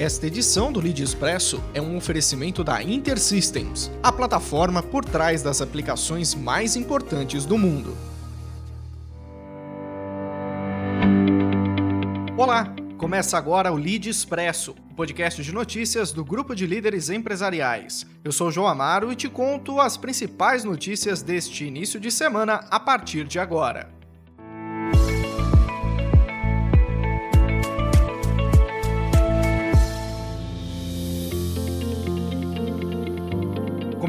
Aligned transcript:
Esta 0.00 0.28
edição 0.28 0.72
do 0.72 0.80
Lead 0.80 1.02
Expresso 1.02 1.62
é 1.74 1.82
um 1.82 1.94
oferecimento 1.94 2.64
da 2.64 2.82
InterSystems, 2.82 3.90
a 4.02 4.10
plataforma 4.10 4.82
por 4.82 5.04
trás 5.04 5.42
das 5.42 5.60
aplicações 5.60 6.34
mais 6.34 6.74
importantes 6.74 7.44
do 7.44 7.58
mundo. 7.58 7.94
Olá, 12.34 12.74
começa 12.96 13.36
agora 13.36 13.70
o 13.70 13.76
Lead 13.76 14.08
Expresso, 14.08 14.74
o 14.90 14.94
podcast 14.94 15.42
de 15.42 15.52
notícias 15.52 16.12
do 16.12 16.24
grupo 16.24 16.54
de 16.54 16.66
líderes 16.66 17.10
empresariais. 17.10 18.06
Eu 18.24 18.32
sou 18.32 18.50
João 18.50 18.68
Amaro 18.68 19.12
e 19.12 19.14
te 19.14 19.28
conto 19.28 19.78
as 19.78 19.98
principais 19.98 20.64
notícias 20.64 21.20
deste 21.20 21.66
início 21.66 22.00
de 22.00 22.10
semana 22.10 22.66
a 22.70 22.80
partir 22.80 23.24
de 23.24 23.38
agora. 23.38 23.99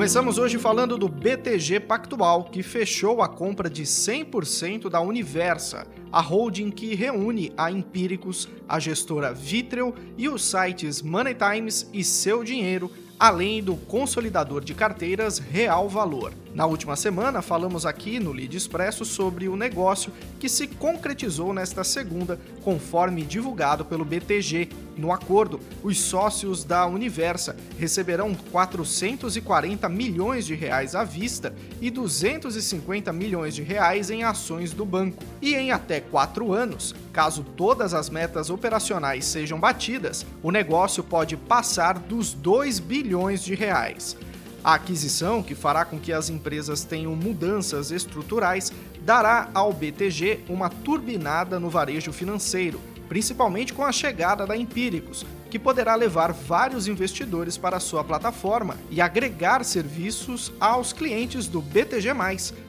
Começamos 0.00 0.38
hoje 0.38 0.56
falando 0.56 0.96
do 0.96 1.06
BTG 1.10 1.78
Pactual, 1.80 2.44
que 2.44 2.62
fechou 2.62 3.20
a 3.20 3.28
compra 3.28 3.68
de 3.68 3.82
100% 3.82 4.88
da 4.88 4.98
Universa, 4.98 5.86
a 6.10 6.22
holding 6.22 6.70
que 6.70 6.94
reúne 6.94 7.52
a 7.54 7.70
Empíricos, 7.70 8.48
a 8.66 8.80
gestora 8.80 9.34
Vitrel 9.34 9.94
e 10.16 10.26
os 10.26 10.42
sites 10.42 11.02
Money 11.02 11.34
Times 11.34 11.86
e 11.92 12.02
Seu 12.02 12.42
Dinheiro, 12.42 12.90
além 13.18 13.62
do 13.62 13.76
consolidador 13.76 14.64
de 14.64 14.72
carteiras 14.72 15.38
Real 15.38 15.86
Valor. 15.86 16.32
Na 16.52 16.66
última 16.66 16.96
semana, 16.96 17.40
falamos 17.40 17.86
aqui 17.86 18.18
no 18.18 18.32
Lead 18.32 18.56
Expresso 18.56 19.04
sobre 19.04 19.48
o 19.48 19.56
negócio 19.56 20.12
que 20.40 20.48
se 20.48 20.66
concretizou 20.66 21.54
nesta 21.54 21.84
segunda, 21.84 22.40
conforme 22.64 23.22
divulgado 23.22 23.84
pelo 23.84 24.04
BTG. 24.04 24.68
No 24.96 25.12
acordo, 25.12 25.60
os 25.80 26.00
sócios 26.00 26.64
da 26.64 26.86
Universa 26.86 27.56
receberão 27.78 28.34
440 28.34 29.88
milhões 29.88 30.44
de 30.44 30.56
reais 30.56 30.96
à 30.96 31.04
vista 31.04 31.54
e 31.80 31.88
250 31.88 33.12
milhões 33.12 33.54
de 33.54 33.62
reais 33.62 34.10
em 34.10 34.24
ações 34.24 34.72
do 34.72 34.84
banco. 34.84 35.22
E 35.40 35.54
em 35.54 35.70
até 35.70 36.00
quatro 36.00 36.52
anos, 36.52 36.96
caso 37.12 37.44
todas 37.56 37.94
as 37.94 38.10
metas 38.10 38.50
operacionais 38.50 39.24
sejam 39.24 39.58
batidas, 39.60 40.26
o 40.42 40.50
negócio 40.50 41.04
pode 41.04 41.36
passar 41.36 41.96
dos 42.00 42.34
2 42.34 42.80
bilhões 42.80 43.44
de 43.44 43.54
reais. 43.54 44.16
A 44.62 44.74
aquisição, 44.74 45.42
que 45.42 45.54
fará 45.54 45.86
com 45.86 45.98
que 45.98 46.12
as 46.12 46.28
empresas 46.28 46.84
tenham 46.84 47.16
mudanças 47.16 47.90
estruturais, 47.90 48.70
dará 49.02 49.48
ao 49.54 49.72
BTG 49.72 50.40
uma 50.50 50.68
turbinada 50.68 51.58
no 51.58 51.70
varejo 51.70 52.12
financeiro, 52.12 52.78
principalmente 53.08 53.72
com 53.72 53.82
a 53.82 53.90
chegada 53.90 54.46
da 54.46 54.54
Empíricos, 54.54 55.24
que 55.50 55.58
poderá 55.58 55.94
levar 55.94 56.32
vários 56.32 56.86
investidores 56.86 57.56
para 57.56 57.80
sua 57.80 58.04
plataforma 58.04 58.76
e 58.90 59.00
agregar 59.00 59.64
serviços 59.64 60.52
aos 60.60 60.92
clientes 60.92 61.48
do 61.48 61.62
BTG, 61.62 62.10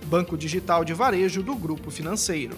banco 0.05 0.37
digital 0.37 0.85
de 0.85 0.93
varejo 0.93 1.43
do 1.43 1.55
grupo 1.55 1.91
financeiro. 1.91 2.55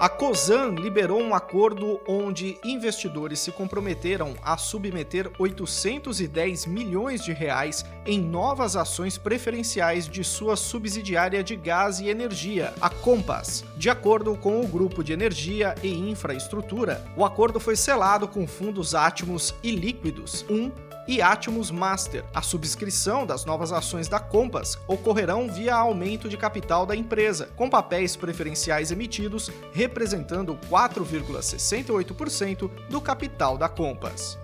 A 0.00 0.08
COSAN 0.08 0.76
liberou 0.76 1.20
um 1.20 1.34
acordo 1.34 1.98
onde 2.06 2.56
investidores 2.62 3.40
se 3.40 3.50
comprometeram 3.50 4.36
a 4.44 4.56
submeter 4.56 5.28
810 5.40 6.66
milhões 6.66 7.24
de 7.24 7.32
reais 7.32 7.84
em 8.06 8.20
novas 8.20 8.76
ações 8.76 9.18
preferenciais 9.18 10.08
de 10.08 10.22
sua 10.22 10.54
subsidiária 10.54 11.42
de 11.42 11.56
gás 11.56 11.98
e 11.98 12.08
energia, 12.08 12.72
a 12.80 12.88
Compass. 12.88 13.64
De 13.76 13.90
acordo 13.90 14.36
com 14.36 14.60
o 14.60 14.68
grupo 14.68 15.02
de 15.02 15.12
energia 15.12 15.74
e 15.82 15.92
infraestrutura, 15.92 17.04
o 17.16 17.24
acordo 17.24 17.58
foi 17.58 17.74
selado 17.74 18.28
com 18.28 18.46
fundos 18.46 18.94
átimos 18.94 19.52
e 19.64 19.72
líquidos, 19.72 20.46
um 20.48 20.70
e 21.08 21.22
Atmos 21.22 21.70
Master. 21.70 22.22
A 22.34 22.42
subscrição 22.42 23.24
das 23.26 23.46
novas 23.46 23.72
ações 23.72 24.06
da 24.06 24.20
Compass 24.20 24.78
ocorrerão 24.86 25.50
via 25.50 25.74
aumento 25.74 26.28
de 26.28 26.36
capital 26.36 26.84
da 26.84 26.94
empresa, 26.94 27.48
com 27.56 27.70
papéis 27.70 28.14
preferenciais 28.14 28.92
emitidos 28.92 29.50
representando 29.72 30.58
4,68% 30.70 32.70
do 32.90 33.00
capital 33.00 33.56
da 33.56 33.68
Compass. 33.68 34.38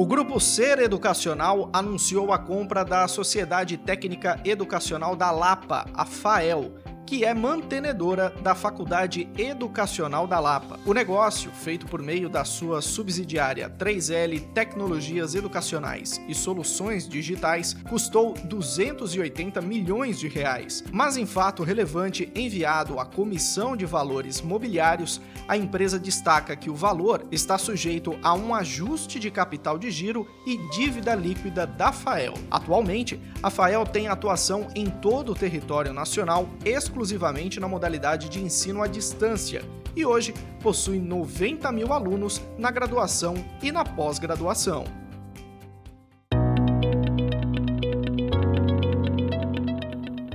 O 0.00 0.06
Grupo 0.06 0.40
Ser 0.40 0.78
Educacional 0.78 1.68
anunciou 1.74 2.32
a 2.32 2.38
compra 2.38 2.82
da 2.82 3.06
Sociedade 3.06 3.76
Técnica 3.76 4.40
Educacional 4.46 5.14
da 5.14 5.30
Lapa, 5.30 5.84
a 5.92 6.06
FAEL, 6.06 6.72
que 7.10 7.24
é 7.24 7.34
mantenedora 7.34 8.32
da 8.40 8.54
Faculdade 8.54 9.28
Educacional 9.36 10.28
da 10.28 10.38
Lapa. 10.38 10.78
O 10.86 10.94
negócio, 10.94 11.50
feito 11.50 11.84
por 11.84 12.00
meio 12.00 12.28
da 12.28 12.44
sua 12.44 12.80
subsidiária 12.80 13.68
3L 13.68 14.52
Tecnologias 14.52 15.34
Educacionais 15.34 16.20
e 16.28 16.36
Soluções 16.36 17.08
Digitais, 17.08 17.74
custou 17.88 18.34
280 18.44 19.60
milhões 19.60 20.20
de 20.20 20.28
reais. 20.28 20.84
Mas 20.92 21.16
em 21.16 21.26
fato 21.26 21.64
relevante 21.64 22.30
enviado 22.32 23.00
à 23.00 23.04
Comissão 23.04 23.76
de 23.76 23.84
Valores 23.84 24.40
Mobiliários, 24.40 25.20
a 25.48 25.56
empresa 25.56 25.98
destaca 25.98 26.54
que 26.54 26.70
o 26.70 26.76
valor 26.76 27.26
está 27.32 27.58
sujeito 27.58 28.16
a 28.22 28.34
um 28.34 28.54
ajuste 28.54 29.18
de 29.18 29.32
capital 29.32 29.80
de 29.80 29.90
giro 29.90 30.28
e 30.46 30.56
dívida 30.68 31.12
líquida 31.16 31.66
da 31.66 31.90
FAEL. 31.90 32.34
Atualmente, 32.48 33.20
a 33.42 33.50
FAEL 33.50 33.84
tem 33.84 34.06
atuação 34.06 34.68
em 34.76 34.88
todo 34.88 35.32
o 35.32 35.34
território 35.34 35.92
nacional, 35.92 36.48
exclusivamente 36.64 36.99
exclusivamente 37.00 37.58
na 37.58 37.66
modalidade 37.66 38.28
de 38.28 38.42
ensino 38.44 38.82
à 38.82 38.86
distância 38.86 39.62
e 39.96 40.04
hoje 40.04 40.34
possui 40.62 41.00
90 41.00 41.72
mil 41.72 41.94
alunos 41.94 42.42
na 42.58 42.70
graduação 42.70 43.34
e 43.62 43.72
na 43.72 43.82
pós-graduação. 43.82 44.99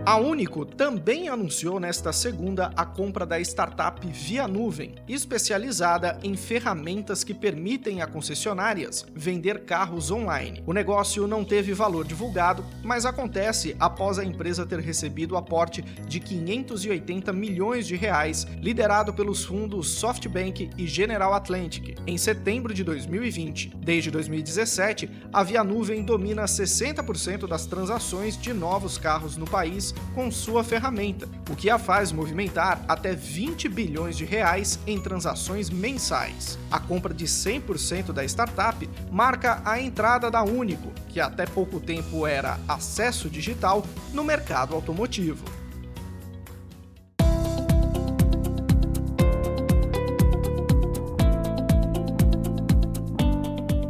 A 0.06 0.18
Único 0.18 0.68
também 0.68 1.30
anunciou 1.30 1.80
nesta 1.80 2.14
segunda 2.14 2.72
a 2.76 2.86
compra 2.86 3.26
da 3.26 3.40
startup 3.40 4.06
Via 4.06 4.48
Nuvem, 4.48 4.94
especializada 5.08 6.20
em 6.24 6.38
ferramentas 6.38 7.24
que 7.24 7.34
permitem 7.34 8.04
a 8.04 8.06
concessionárias 8.06 9.04
vender 9.16 9.66
carros 9.66 10.12
online. 10.12 10.62
O 10.68 10.74
negócio 10.74 11.26
não 11.26 11.44
teve 11.44 11.74
valor 11.74 12.06
divulgado, 12.06 12.64
mas 12.84 13.04
acontece 13.04 13.76
após 13.80 14.20
a 14.20 14.24
empresa 14.24 14.64
ter 14.64 14.80
recebido 14.80 15.32
o 15.32 15.38
aporte 15.38 15.82
de 15.82 16.20
580 16.20 17.34
milhões 17.34 17.88
de 17.88 17.96
reais, 17.96 18.46
liderado 18.62 19.12
pelos 19.12 19.44
fundos 19.44 19.90
SoftBank 19.90 20.70
e 20.78 20.86
General 20.86 21.34
Atlantic, 21.34 21.98
em 22.06 22.16
setembro 22.16 22.76
de 22.76 22.84
2020. 22.84 23.76
Desde 23.78 24.12
2017, 24.12 25.10
a 25.34 25.42
Via 25.42 25.64
Nuvem 25.64 26.04
domina 26.04 26.44
60% 26.44 27.48
das 27.48 27.66
transações 27.66 28.40
de 28.40 28.54
novos 28.54 29.00
carros 29.00 29.36
no 29.36 29.46
país 29.46 29.95
com 30.14 30.32
sua 30.32 30.64
ferramenta, 30.64 31.28
o 31.50 31.56
que 31.56 31.70
a 31.70 31.78
faz 31.78 32.12
movimentar 32.12 32.84
até 32.88 33.14
20 33.14 33.68
bilhões 33.70 34.18
de 34.18 34.26
reais 34.26 34.80
em 34.88 35.00
transações 35.00 35.70
mensais. 35.70 36.58
A 36.72 36.80
compra 36.80 37.14
de 37.14 37.26
100% 37.26 38.12
da 38.12 38.24
startup 38.24 38.90
marca 39.12 39.62
a 39.66 39.80
entrada 39.80 40.32
da 40.32 40.44
Único, 40.44 40.92
que 41.10 41.20
até 41.20 41.46
pouco 41.46 41.80
tempo 41.80 42.26
era 42.26 42.60
acesso 42.68 43.30
digital, 43.30 43.86
no 44.14 44.24
mercado 44.24 44.76
automotivo. 44.76 45.65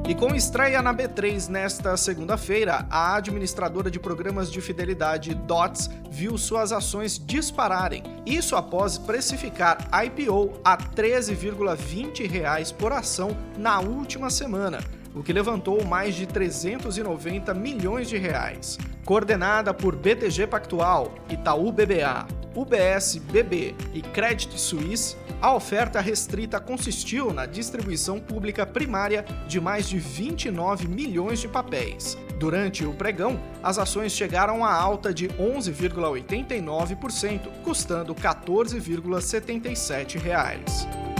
E 0.07 0.13
com 0.13 0.35
estreia 0.35 0.83
na 0.83 0.93
B3 0.93 1.47
nesta 1.49 1.97
segunda-feira, 1.97 2.85
a 2.91 3.15
administradora 3.15 3.89
de 3.89 3.99
programas 3.99 4.51
de 4.51 4.61
fidelidade 4.61 5.33
DOTS 5.33 5.89
viu 6.11 6.37
suas 6.37 6.71
ações 6.71 7.17
dispararem. 7.17 8.03
Isso 8.23 8.55
após 8.55 8.99
precificar 8.99 9.79
IPO 10.05 10.61
a 10.63 10.75
R$ 10.75 10.89
13,20 10.95 12.75
por 12.75 12.91
ação 12.91 13.35
na 13.57 13.79
última 13.79 14.29
semana 14.29 14.79
o 15.15 15.23
que 15.23 15.31
levantou 15.31 15.83
mais 15.85 16.13
de 16.13 16.25
390 16.27 17.53
milhões 17.53 18.09
de 18.09 18.17
reais. 18.17 18.77
Coordenada 19.05 19.73
por 19.73 19.95
BTG 19.95 20.45
Pactual, 20.45 21.15
Itaú 21.29 21.71
BBA, 21.71 22.27
UBS 22.55 23.17
BB 23.31 23.75
e 23.93 24.01
Credit 24.01 24.59
Suisse, 24.59 25.15
a 25.41 25.53
oferta 25.53 25.99
restrita 25.99 26.57
consistiu 26.59 27.31
na 27.33 27.45
distribuição 27.45 28.19
pública 28.19 28.65
primária 28.65 29.23
de 29.47 29.59
mais 29.59 29.89
de 29.89 29.99
29 29.99 30.87
milhões 30.87 31.39
de 31.39 31.47
papéis. 31.47 32.17
Durante 32.39 32.83
o 32.85 32.93
pregão, 32.93 33.39
as 33.61 33.77
ações 33.77 34.11
chegaram 34.11 34.65
a 34.65 34.73
alta 34.73 35.13
de 35.13 35.27
11,89%, 35.29 37.41
custando 37.63 38.13
R$ 38.13 38.21
14,77. 38.21 41.14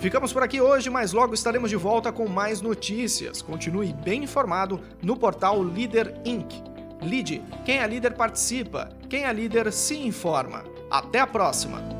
Ficamos 0.00 0.32
por 0.32 0.42
aqui 0.42 0.62
hoje, 0.62 0.88
mas 0.88 1.12
logo 1.12 1.34
estaremos 1.34 1.68
de 1.68 1.76
volta 1.76 2.10
com 2.10 2.26
mais 2.26 2.62
notícias. 2.62 3.42
Continue 3.42 3.92
bem 3.92 4.24
informado 4.24 4.80
no 5.02 5.14
portal 5.14 5.62
Líder 5.62 6.14
Inc. 6.24 6.50
Lide, 7.02 7.42
quem 7.66 7.80
é 7.80 7.86
líder 7.86 8.14
participa, 8.14 8.88
quem 9.10 9.24
é 9.24 9.32
líder 9.32 9.70
se 9.70 9.98
informa. 9.98 10.64
Até 10.90 11.20
a 11.20 11.26
próxima! 11.26 11.99